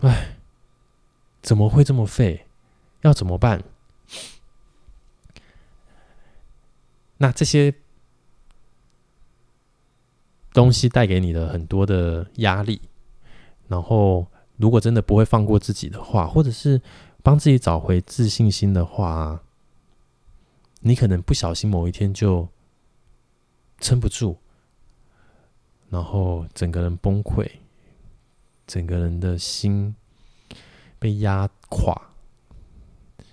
[0.00, 0.36] 哎，
[1.42, 2.44] 怎么会这么废？
[3.02, 3.62] 要怎么办？
[7.18, 7.72] 那这些。
[10.58, 12.80] 东西带给你的很多的压力，
[13.68, 16.82] 然后如果真的不会放过自己的话，或者是
[17.22, 19.40] 帮自己找回自信心的话，
[20.80, 22.48] 你可能不小心某一天就
[23.78, 24.38] 撑不住，
[25.90, 27.48] 然后整个人崩溃，
[28.66, 29.94] 整个人的心
[30.98, 32.10] 被压垮。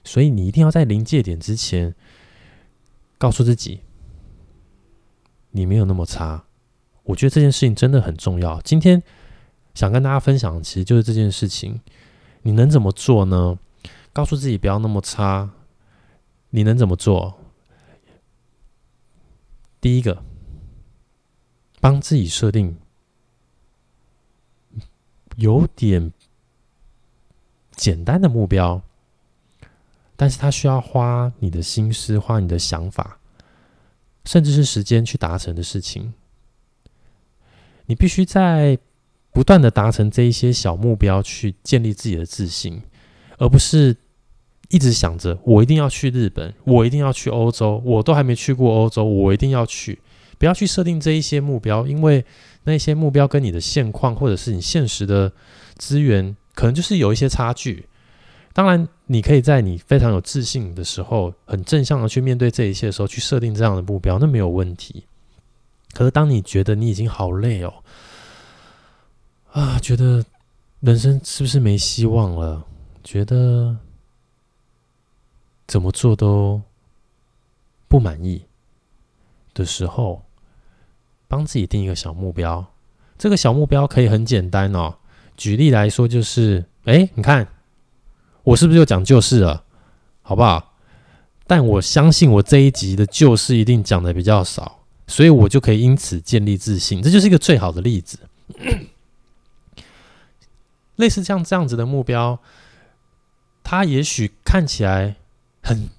[0.04, 1.96] 所以你一定要在临界点之前，
[3.18, 3.82] 告诉自己，
[5.50, 6.45] 你没有那么差。
[7.06, 8.60] 我觉得这件事情真的很重要。
[8.62, 9.02] 今天
[9.74, 11.80] 想跟大家分享，其实就是这件事情。
[12.42, 13.58] 你能怎么做呢？
[14.14, 15.50] 告诉自己不要那么差。
[16.52, 17.40] 你能怎么做？
[19.82, 20.24] 第一个，
[21.80, 22.78] 帮自己设定
[25.36, 26.14] 有点
[27.76, 28.82] 简单的目标，
[30.16, 33.20] 但是它需要花你的心思、花你的想法，
[34.24, 36.14] 甚至是时间去达成的事情。
[37.88, 38.78] 你必须在
[39.32, 42.82] 不断的达成这一些小目标，去建立自己的自信，
[43.38, 43.96] 而不是
[44.70, 50.00] 一直想着我一定要去日本，我一定要去欧洲，我都还没去过欧洲，我一定要去。
[50.38, 52.26] 不要去设定这一些目标，因为
[52.66, 55.32] 那些目标跟你的现况或者是你现实的
[55.78, 57.86] 资源，可能就是有一些差距。
[58.52, 65.06] 当然，你可以在你非常有自信的时候，很正向的去面对这一切的时候，去设定这样的目标，那没有问题。
[65.96, 67.74] 可是，当你觉得你已经好累哦，
[69.54, 70.26] 啊，觉得
[70.82, 72.66] 人生是不是没希望了？
[73.02, 73.78] 觉得
[75.66, 76.62] 怎么做都
[77.88, 78.44] 不满意
[79.54, 80.24] 的时候，
[81.30, 82.66] 帮自己定一个小目标。
[83.18, 84.96] 这个小目标可以很简单哦。
[85.38, 87.48] 举例来说，就是，哎，你看
[88.44, 89.64] 我是不是又讲旧事了？
[90.22, 90.74] 好不好？
[91.48, 94.80] 但我相信我这一集的旧事一定讲的比较少。
[95.08, 98.20] 所以我就可以因此建立自信，这就是一个最好的例子。
[100.98, 102.40] 类似像这样子的目标，
[103.64, 105.18] 它也许看起来
[105.62, 105.90] 很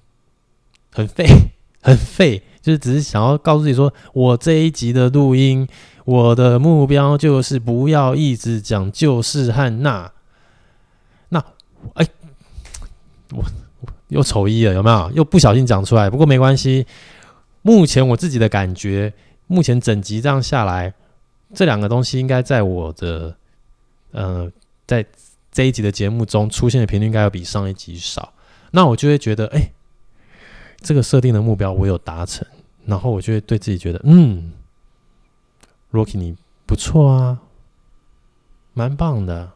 [0.91, 1.25] 很废，
[1.81, 5.67] 很废，就是只是想要告诉自己说，我这一集的录音，
[6.05, 10.11] 我的目标就是不要一直讲就是和那。
[11.29, 11.43] 那，
[11.93, 12.07] 哎，
[13.31, 13.43] 我
[14.07, 15.11] 又丑一了，有没有？
[15.13, 16.87] 又不小心讲出来，不过没关系。
[17.67, 19.13] 目前我自己的感觉，
[19.47, 20.93] 目前整集这样下来，
[21.53, 23.35] 这两个东西应该在我的，
[24.11, 24.49] 呃，
[24.85, 25.05] 在
[25.51, 28.31] 这一集的节目中出现的频率应该要比上一集少。
[28.71, 29.73] 那我就会觉得，哎，
[30.77, 32.47] 这个设定的目标我有达成，
[32.85, 34.53] 然后我就会对自己觉得，嗯
[35.91, 37.41] ，Rocky 你不错啊，
[38.73, 39.51] 蛮棒的，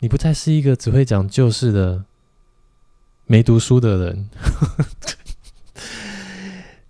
[0.00, 2.04] 你不再是一个只会讲旧事的
[3.26, 4.28] 没读书的人。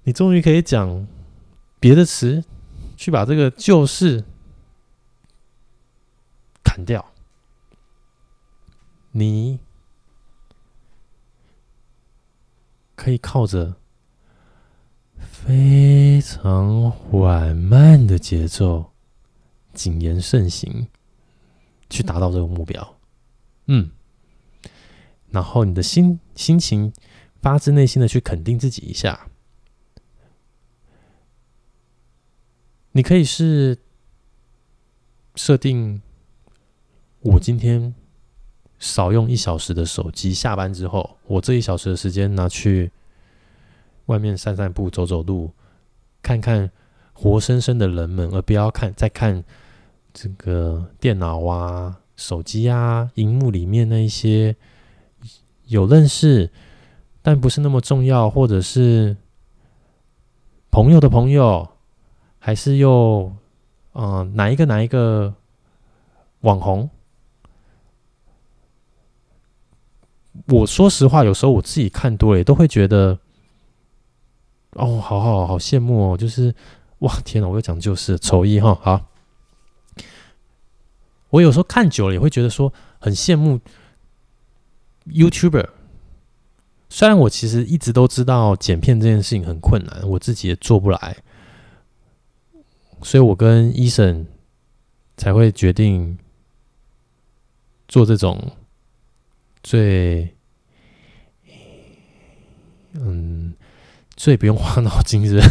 [0.08, 1.06] 你终于可以讲
[1.78, 2.42] 别的词，
[2.96, 4.24] 去把这个旧事
[6.64, 7.12] 砍掉。
[9.10, 9.60] 你
[12.94, 13.76] 可以靠着
[15.18, 18.92] 非常缓慢的节奏，
[19.74, 20.88] 谨言慎行，
[21.90, 22.96] 去达到这个目标。
[23.66, 23.90] 嗯，
[25.28, 26.94] 然后你的心心情
[27.42, 29.28] 发自内心的去肯定自己一下。
[32.98, 33.78] 你可以是
[35.36, 36.02] 设定，
[37.20, 37.94] 我今天
[38.80, 42.90] 少用一小时的手机，下班之后，我这一小时的时间拿去
[44.06, 45.52] 外面散散步、走走路，
[46.22, 46.72] 看看
[47.12, 49.44] 活生生的人们，而不要看再看
[50.12, 54.56] 这个电脑啊、手机啊、荧幕里面那一些
[55.66, 56.50] 有认识
[57.22, 59.16] 但不是那么重要，或者是
[60.72, 61.68] 朋友的朋友。
[62.38, 63.32] 还是又，
[63.92, 65.34] 嗯、哪一个哪一个
[66.40, 66.88] 网红？
[70.46, 73.18] 我说实话，有时候我自己看多了，也都会觉得，
[74.72, 76.54] 哦，好好好羡慕哦，就是
[77.00, 79.04] 哇，天哪，我又讲就是丑一哈，好。
[81.30, 83.60] 我有时候看久了，也会觉得说很羡慕
[85.06, 85.68] YouTuber。
[86.88, 91.16] 虽然我其实一直都知道剪片这件事情很困难，我自己也做不来。
[93.02, 94.26] 所以我跟医生
[95.16, 96.18] 才会决定
[97.86, 98.52] 做这种
[99.62, 100.34] 最
[102.94, 103.54] 嗯
[104.16, 105.42] 最不用花脑筋的，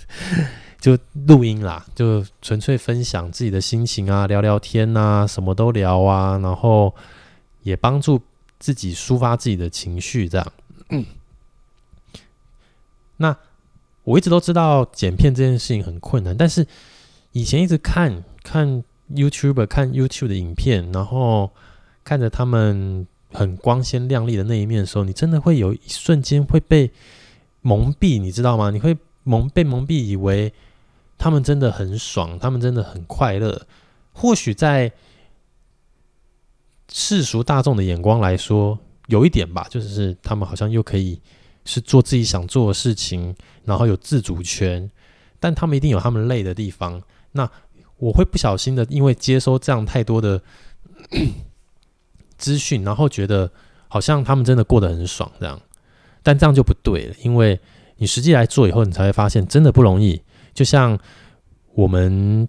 [0.80, 6.94] 就录音啦，就纯粹分享自己的心情啊，聊聊天啊，什么都聊啊，然后
[7.62, 8.20] 也帮助
[8.58, 10.52] 自己抒发自己的情绪，这样。
[10.88, 11.04] 嗯，
[13.18, 13.36] 那。
[14.10, 16.66] 我一直都知道剪片这件事情很困难，但是
[17.30, 21.52] 以前一直看看 YouTube 看 YouTube 的影片，然后
[22.02, 26.90] 看着他们很光鲜亮丽的那一面的时候，你真的会有一瞬间会被
[27.62, 28.70] 蒙蔽，你知道吗？
[28.70, 30.52] 你会蒙被蒙蔽，以为
[31.16, 33.66] 他们真的很爽，他们真的很快乐。
[34.12, 34.92] 或许在
[36.90, 41.20] 世俗大众的眼光来说，有一点吧，就是他们好像又可以。
[41.64, 44.90] 是做自己想做的事情，然后有自主权，
[45.38, 47.00] 但他们一定有他们累的地方。
[47.32, 47.48] 那
[47.98, 50.42] 我会不小心的，因为接收这样太多的
[52.38, 53.52] 资讯，然后觉得
[53.88, 55.60] 好像他们真的过得很爽这样，
[56.22, 57.60] 但这样就不对了，因为
[57.96, 60.22] 你实际来做以后，你才会发现真的不容易。
[60.54, 60.98] 就像
[61.74, 62.48] 我们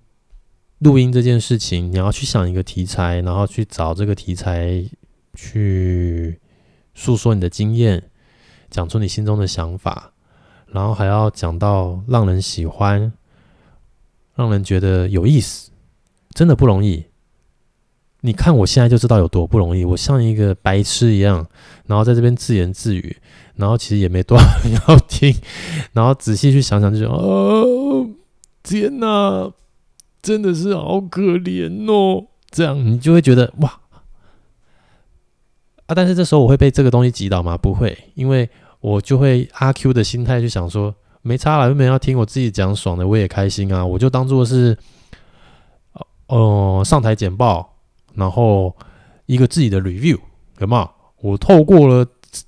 [0.79, 4.83] 录音这件事情，你要去想一个题材，然后去找这个题材
[5.35, 6.39] 去
[6.95, 8.01] 诉说你的经验。
[8.71, 10.11] 讲出你心中的想法，
[10.67, 13.13] 然后还要讲到让人喜欢，
[14.33, 15.69] 让人觉得有意思，
[16.33, 17.05] 真的不容易。
[18.21, 21.45] 你看我现在就知道有多不容易，我像一个白痴一样，
[21.85, 23.17] 然后在这边自言自语，
[23.55, 25.35] 然后其实也没多少人要听，
[25.93, 28.07] 然后仔细去想想就觉得，哦，
[28.63, 29.51] 天哪，
[30.21, 32.27] 真的是好可怜哦。
[32.49, 33.80] 这样你就会觉得哇。
[35.91, 35.93] 啊！
[35.93, 37.57] 但是这时候我会被这个东西击倒吗？
[37.57, 38.49] 不会，因为
[38.79, 43.85] 我就会阿 Q 的心态去想说，没差了，又没人要听我自己讲爽的，我也开心啊！
[43.85, 44.77] 我就当做是，
[46.27, 47.73] 呃，上台简报，
[48.15, 48.73] 然后
[49.25, 50.17] 一个自己的 review，
[50.59, 50.89] 有没有？
[51.19, 52.05] 我透过了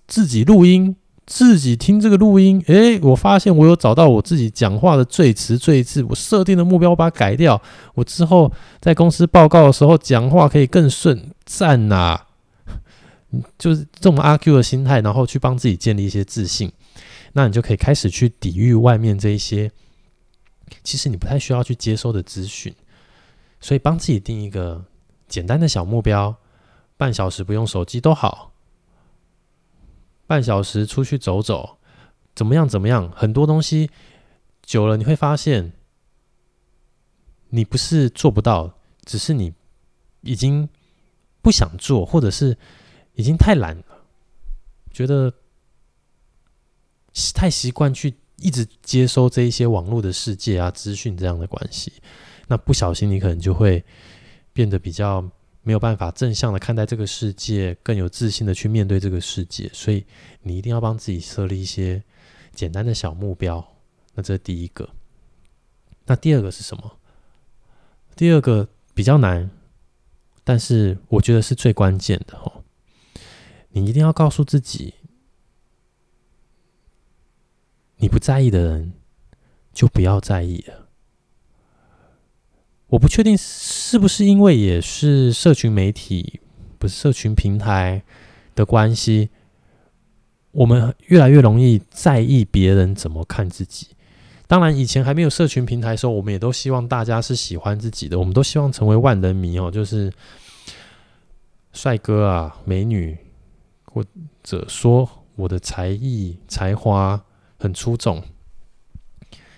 [0.07, 7.61] 自己录音，自己听这个录音，诶，我发现我有找到我自己讲话的最词最字，我设定的目标我把它改掉，
[7.93, 12.17] 我之后在公司报告的时候讲话可以更顺，赞呐！
[13.57, 16.71] 就是这种阿 Q 的心态，然后去帮自己建立一些自信，
[17.33, 19.71] 那你就可以开始去抵御外面这一些，
[20.83, 22.75] 其实你不太需要去接收的资讯。
[23.59, 24.85] 所以帮自己定一个
[25.27, 26.35] 简单的小目标，
[26.97, 28.53] 半小时不用手机都好，
[30.27, 31.77] 半小时出去走走，
[32.35, 33.89] 怎么样怎么样，很多东西
[34.61, 35.73] 久了你会发现，
[37.49, 39.53] 你不是做不到，只是你
[40.21, 40.69] 已经
[41.41, 42.57] 不想做，或者是。
[43.15, 43.85] 已经太懒了，
[44.91, 45.33] 觉得
[47.33, 51.93] 太习惯去一直接收这一些网络的世界啊、资讯这样的关系，
[52.47, 53.83] 那不小心你可能就会
[54.51, 55.21] 变得比较
[55.61, 59.69] 没有办法正向的看待这个世界，更有自信的去面对这个世界。
[59.73, 60.05] 所以
[60.41, 62.03] 你一定要帮自己设立一些
[62.53, 63.65] 简单的小目标。
[64.15, 64.89] 那这是第一个。
[66.05, 66.97] 那第二个是什么？
[68.15, 69.49] 第二个比较难，
[70.43, 72.62] 但是我觉得是最关键的哦。
[73.73, 74.93] 你一定要告诉自己，
[77.97, 78.93] 你不在意的人
[79.73, 80.87] 就不要在意了。
[82.87, 86.39] 我不确定是不是因为也是社群媒体，
[86.77, 88.03] 不是社群平台
[88.53, 89.29] 的关系，
[90.51, 93.87] 我们越来越容易在意别人怎么看自己。
[94.45, 100.13] 当然，以前还没有社群平台的时候，我们也都希望大家是喜欢自己的，我们都希望成为万人迷哦，就是
[101.71, 103.17] 帅哥啊、美女，
[103.93, 104.03] 或
[104.41, 107.23] 者说我的才艺才华
[107.59, 108.23] 很出众。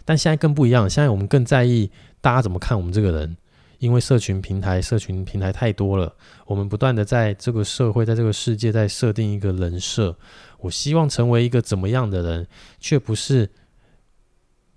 [0.03, 1.89] 但现在更不一样，现在我们更在意。
[2.21, 3.37] 大家怎么看我们这个人？
[3.77, 6.11] 因为社群平台，社群平台太多了，
[6.47, 10.17] 我们不断的在这个社会，在这个世界，在设定一个人设。
[10.59, 12.47] 我希望成为一个怎么样的人，
[12.79, 13.51] 却不是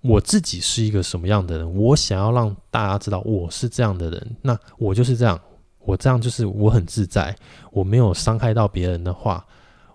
[0.01, 1.75] 我自己是一个什么样的人。
[1.75, 5.41] 我想要让大家知道我是这样的人，那我就是这样，
[5.89, 7.35] 我这样就是我很自在，
[7.71, 9.43] 我没有伤害到别人的话，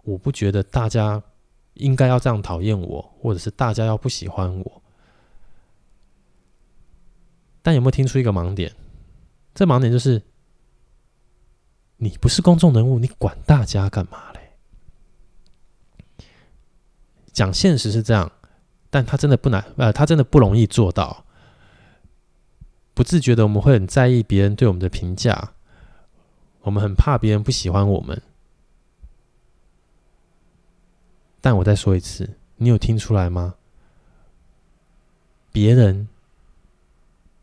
[0.03, 1.23] 我不觉得大家
[1.75, 4.83] 应该要这样讨厌我，或者是大家要不喜欢我。
[7.63, 8.75] 但有没有听出一个盲点？
[9.55, 10.21] 这盲点就是，
[11.99, 14.41] 你不是公众人物，你管大家干嘛嘞？
[17.33, 18.33] 讲现实是这样，
[18.91, 21.25] 但他真的不难，呃，他真的不容易做到。
[22.95, 25.53] 不自觉的，我们会很在意别人对我们的评价，
[26.65, 28.21] 我们很怕别人不喜欢我们。
[31.41, 33.55] 但我再说一次，你有听出来吗？
[35.53, 36.09] 别人。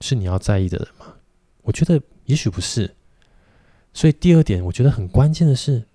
[0.04, 1.14] 是你要在意的人吗？
[1.62, 2.96] 我觉得也许不是。
[3.94, 5.86] 所以第二点，我觉得很关键的是，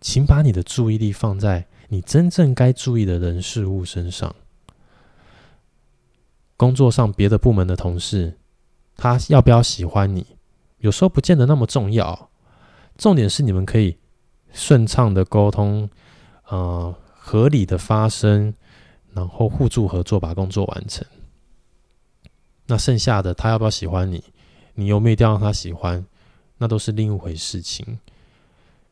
[0.00, 4.34] 请把你的注意力放在你真正该注意的人事物身上。
[6.56, 8.38] 工作上别的部门的同事，
[8.96, 10.26] 他要不要喜欢你，
[10.78, 12.29] 有时候不见得那么重要。
[13.00, 13.96] 重点是你们可以
[14.52, 15.88] 顺畅的沟通，
[16.48, 18.52] 呃，合理的发声，
[19.14, 21.06] 然后互助合作，把工作完成。
[22.66, 24.22] 那剩下的他要不要喜欢你，
[24.74, 26.04] 你有没有一定要让他喜欢，
[26.58, 27.98] 那都是另一回事情。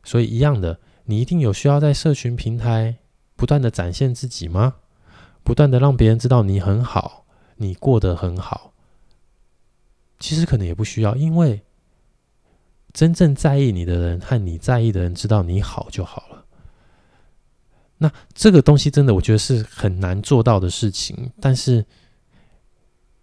[0.03, 2.97] 所以一样的，你一定有需要在社群平台
[3.35, 4.77] 不断的展现自己吗？
[5.43, 7.25] 不断的让别人知道你很好，
[7.57, 8.73] 你过得很好。
[10.17, 11.61] 其实可能也不需要，因为
[12.99, 16.43] 真正在意你的人和你在意的人知道你好就好了。
[17.97, 21.85] 那这个东西真的我觉得是很难做到的事情，但是。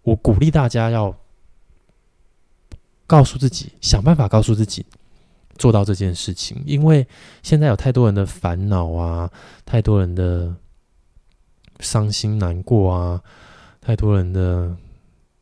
[0.03, 1.13] 我鼓励大家要
[3.05, 4.85] 告诉自己，想办法告诉自己
[5.57, 7.05] 做到这件事情，因为
[7.43, 9.29] 现在有太多人的烦恼啊，
[9.65, 10.55] 太多人的
[11.81, 13.21] 伤心难过啊，
[13.81, 14.77] 太多人的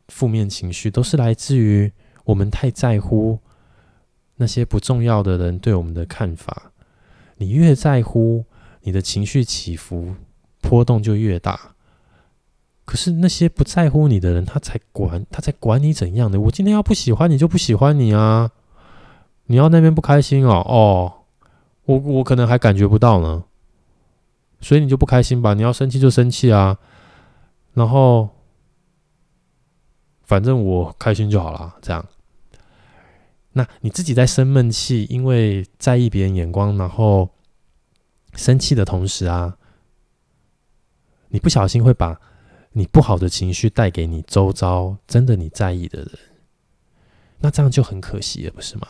[0.07, 1.91] 负面情绪，都是来自于
[2.23, 3.37] 我们太在乎
[4.35, 6.71] 那些不重要的人对我们的看法。
[7.37, 8.45] 你越在乎，
[8.81, 10.15] 你的情绪起伏
[10.61, 11.75] 波动就越大。
[12.85, 16.39] 可是那些不在乎你的人，他才管，他才管你怎样的。
[16.39, 18.51] 我今天要不喜欢你，就不喜欢你啊！
[19.47, 21.13] 你要那边不开心哦，哦，
[21.85, 23.43] 我我可能还感觉不到呢，
[24.61, 25.53] 所以你就不开心吧？
[25.53, 26.77] 你要生气就生气啊，
[27.73, 28.29] 然后
[30.23, 32.05] 反正我开心就好了，这样。
[33.57, 37.29] 那你自己在生闷气，因为在意别人眼光，然后
[38.35, 39.57] 生气的同时啊，
[41.29, 42.19] 你不小心会把。
[42.77, 46.09] 你不好的情绪带给你周遭真的你在意的人，
[47.39, 48.85] 那这样就很可惜了，不是吗？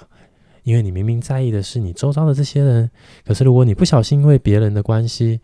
[0.64, 2.90] 因为你明明在意的是你周遭的这些人，
[3.24, 5.40] 可是如果你不小心因为别人的关系，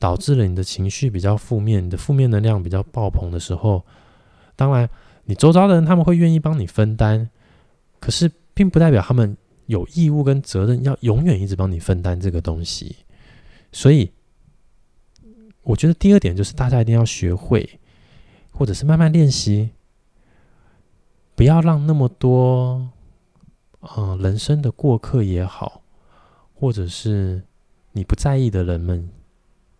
[0.00, 3.84] 导致了你的情绪比较负面，你的负面能量比较爆棚的时候，
[4.56, 4.90] 当然
[5.26, 7.30] 你周遭的人他们会愿意帮你分担，
[8.02, 9.36] 可是并不代表他们
[9.66, 12.96] 有义务跟责任要永远一直帮你分担这个东西，
[13.70, 14.10] 所以。
[15.64, 17.78] 我觉得第二点就是大家一定要学会，
[18.50, 19.70] 或者是慢慢练习，
[21.36, 22.90] 不要让那么多，
[23.78, 25.84] 呃，人生的过客也好，
[26.52, 27.44] 或者是
[27.92, 29.08] 你不在意的人们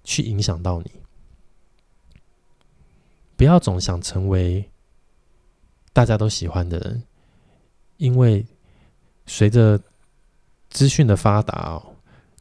[0.04, 0.92] 去影响到你。
[3.36, 4.70] 不要总想成为
[5.92, 7.02] 大家都喜欢的人，
[8.02, 8.44] 因为
[9.26, 9.80] 随着
[10.68, 11.94] 资讯的发达哦，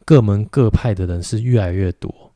[0.03, 2.33] 各门各派的人是越来越多。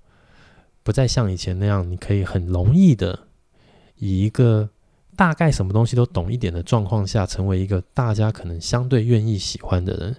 [0.84, 3.28] 不再像以前那样，你可以很容易的
[3.96, 4.70] 以一个
[5.16, 10.16] 大概什么东西都懂一点的状况下，成为一个大家可能相对愿意喜欢的人。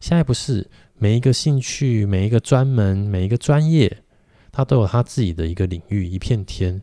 [0.00, 3.98] 现在不是每一个兴趣、每一个专门、每一个专业，
[4.50, 6.82] 他都有他自己的一个领域，一片天。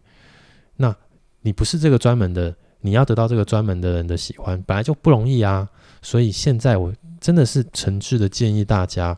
[0.78, 0.96] 那
[1.42, 5.70] 你不是这个专门的，你要得到这个专门的人的喜欢，本来就不容易啊。
[6.02, 9.18] 所以现在我真的是诚挚的建议大家，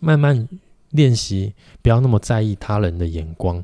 [0.00, 0.48] 慢慢。
[0.90, 3.60] 练习不要那么在意他人的眼光，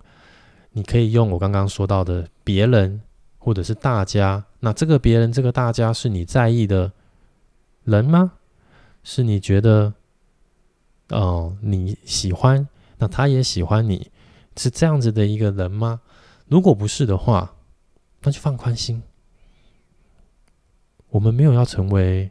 [0.73, 3.01] 你可以用我刚刚说到的别人
[3.39, 6.91] 或者是大家那这个别人，这个大家是你在意的
[7.85, 8.33] 人吗？
[9.05, 9.95] 是你觉得，
[11.11, 12.67] 哦、你喜欢，
[12.99, 14.11] 那他也喜欢你，
[14.57, 16.01] 是这样子的一个人吗？
[16.49, 17.55] 如果不是的话，
[18.23, 19.03] 那就放宽心。
[21.09, 22.31] 我们没有要成为。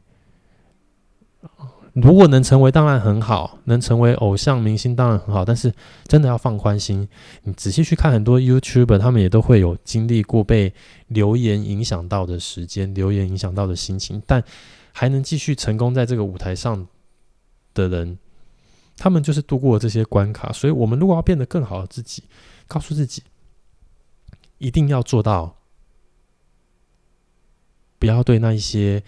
[1.93, 5.73] 如果能成为当然很好，能成为偶像明星当然很好，但是
[6.05, 7.09] 真的要放宽心。
[7.43, 10.73] 你仔细去看很多 YouTuber，他们也都会有经历过被
[11.07, 14.41] 留言影响到的时间，留言影响到的心情，但
[14.93, 16.87] 还能继续成功在这个舞台上
[17.73, 18.17] 的人，
[18.95, 20.53] 他们就是度过了这些关卡。
[20.53, 22.23] 所以，我们如果要变得更好的自己，
[22.67, 23.23] 告诉自己
[24.59, 25.57] 一定要做到，
[27.99, 29.03] 不要对那一些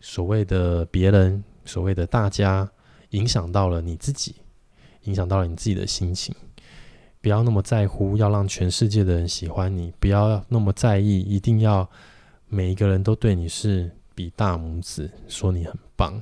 [0.00, 1.44] 所谓的别人。
[1.66, 2.68] 所谓的大家
[3.10, 4.34] 影响到了你自己，
[5.02, 6.34] 影响到了你自己的心情。
[7.20, 9.92] 不要那么在乎，要让全世界的人喜欢你。
[10.00, 11.88] 不要那么在意，一定要
[12.48, 16.20] 每一个人都对你是比大拇指，说你很棒。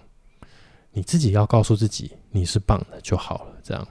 [0.91, 3.57] 你自己要告诉自己你是棒的就好了。
[3.63, 3.89] 这样，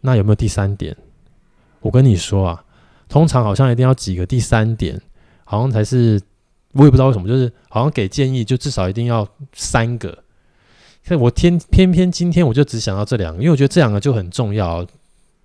[0.00, 0.96] 那有没有第三点？
[1.80, 2.64] 我跟你说啊，
[3.06, 5.00] 通常好像一定要几个第三点，
[5.44, 6.20] 好像才是。
[6.76, 10.24] 我也不知道为什么，就是好像给建议，就至少一定要三个。
[11.04, 14.84] 所以我天偏偏今天我就只想要这两个，因为我觉得这两个就很重要，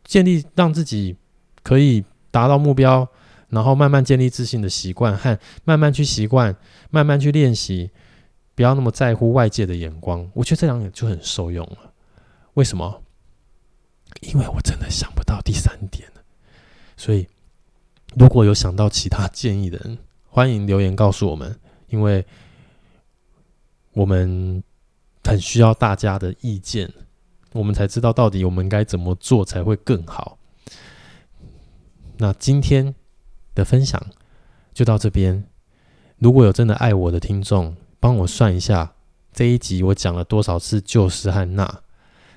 [0.04, 1.16] 建立让自己
[1.62, 3.08] 可以达到目标，
[3.50, 6.56] 然后慢慢建立自信的习惯，和慢慢去习惯，
[6.90, 7.92] 慢慢去练习，
[8.56, 10.28] 不要那么在乎外界的眼光。
[10.34, 11.94] 我觉得这两个就很受用了。
[12.56, 13.04] 为什么？
[14.22, 16.12] 因为我真的想不到第三点。
[16.98, 17.28] 所以
[18.16, 19.98] 如果有想到其他建议的人。
[20.32, 22.24] 欢迎留言告诉我们，因为
[23.94, 24.64] 我们
[25.24, 26.94] 很需要大家的意见，
[27.52, 30.38] 我们才知道到底我们该怎么做才会更好。
[32.18, 32.94] 那今天
[33.56, 34.00] 的分享
[34.72, 35.44] 就到这边。
[36.20, 38.94] 如果有真的爱我的听众，帮我算一下
[39.34, 41.82] 这一集我讲了多少次就是和那，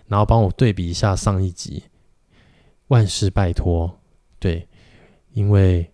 [0.07, 1.85] 然后帮我对比一下上一集。
[2.89, 4.01] 万事拜托，
[4.39, 4.67] 对，
[5.33, 5.89] 因为。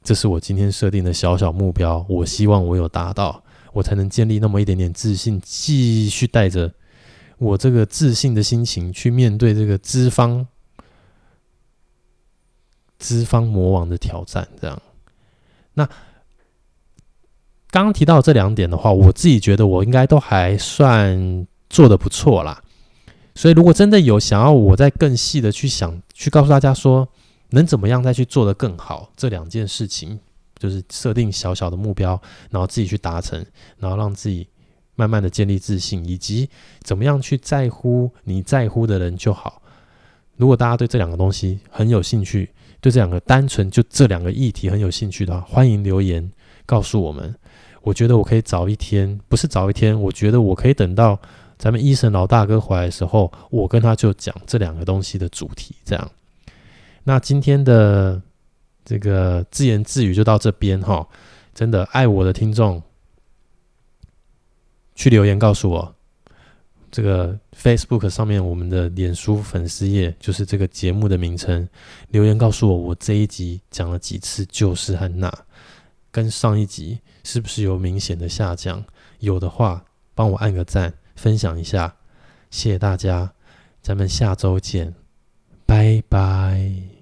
[0.00, 3.42] 这是我今天设定的小小目标，我希望我有达到，
[3.74, 6.72] 我才能建立那么一点点自信，继续带着
[7.36, 10.46] 我这个自信的心情去面对这个资方、
[12.98, 14.48] 资方魔王的挑战。
[14.58, 14.80] 这样，
[15.74, 15.84] 那
[17.70, 22.62] 刚刚提到这两点的话，我自己觉得我应该都还算做得不错啦。
[23.34, 27.06] 所以，如果真的有想要我再更细的去想，去告诉大家说。
[27.50, 29.10] 能怎么样再去做得更好？
[29.16, 30.18] 这两件事情
[30.58, 32.20] 就是设定小小的目标，
[32.50, 33.44] 然后自己去达成，
[33.78, 34.46] 然后让自己
[34.96, 36.48] 慢慢的建立自信，以及
[36.82, 39.62] 怎么样去在乎你在乎的人就好。
[40.36, 46.30] 如果大家对这两个东西很有兴趣，对这两个单纯就这两个议题很有兴趣的话，欢迎留言
[46.66, 47.34] 告诉我们。
[47.82, 51.18] 我觉得我可以早一天，不是早一天，我觉得我可以等到
[51.56, 56.10] 咱们医生老大哥回来的时候，我跟他就讲这两个东西的主题，这样。
[57.08, 58.20] 那今天的
[58.84, 61.08] 这个自言自语就到这边哈，
[61.54, 62.82] 真的爱我的听众
[64.94, 65.94] 去留言告诉我，
[66.90, 71.66] 这个 Facebook 上面我们的脸书粉丝页就是这个节目的名称，
[72.10, 75.32] 留言告诉我我这一集讲了几次就是和那，
[76.10, 78.84] 跟上一集是不是有明显的下降？
[79.20, 79.82] 有的话
[80.14, 81.96] 帮我按个赞，分享一下，
[82.50, 83.32] 谢谢大家，
[83.80, 84.94] 咱们下周见，
[85.64, 86.97] 拜拜。